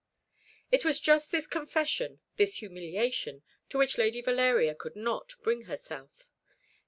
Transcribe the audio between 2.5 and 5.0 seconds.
humiliation, to which Lady Valeria could